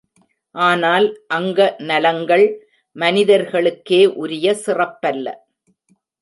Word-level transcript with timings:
ஆனால் 0.55 1.05
அங்க 1.27 1.59
நலங்கள் 1.81 2.45
மனிதர்களுக்கே 2.95 4.01
உரிய 4.15 4.55
சிறப்பல்ல. 4.65 5.27